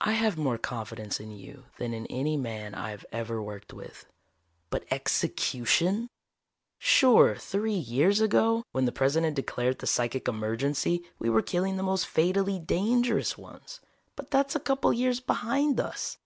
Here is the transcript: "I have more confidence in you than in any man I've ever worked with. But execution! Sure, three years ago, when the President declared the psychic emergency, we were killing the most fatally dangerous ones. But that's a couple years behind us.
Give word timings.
"I 0.00 0.14
have 0.14 0.36
more 0.36 0.58
confidence 0.58 1.20
in 1.20 1.30
you 1.30 1.66
than 1.78 1.94
in 1.94 2.04
any 2.06 2.36
man 2.36 2.74
I've 2.74 3.04
ever 3.12 3.40
worked 3.40 3.72
with. 3.72 4.04
But 4.68 4.84
execution! 4.90 6.08
Sure, 6.76 7.36
three 7.36 7.76
years 7.76 8.20
ago, 8.20 8.64
when 8.72 8.84
the 8.84 8.90
President 8.90 9.36
declared 9.36 9.78
the 9.78 9.86
psychic 9.86 10.26
emergency, 10.26 11.04
we 11.20 11.30
were 11.30 11.40
killing 11.40 11.76
the 11.76 11.84
most 11.84 12.08
fatally 12.08 12.58
dangerous 12.58 13.38
ones. 13.38 13.80
But 14.16 14.32
that's 14.32 14.56
a 14.56 14.58
couple 14.58 14.92
years 14.92 15.20
behind 15.20 15.78
us. 15.78 16.18